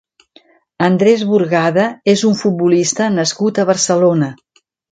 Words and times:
Andrés 0.85 1.25
Burgada 1.33 1.85
és 2.15 2.25
un 2.31 2.35
futbolista 2.41 3.13
nascut 3.19 3.61
a 3.65 3.69
Barcelona. 3.75 4.35